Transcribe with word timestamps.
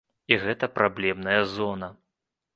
І 0.31 0.37
гэта 0.45 0.69
праблемная 0.79 1.37
зона. 1.53 1.93